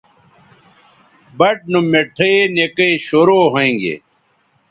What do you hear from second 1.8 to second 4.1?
مٹھے نکئ شروع ھویں گے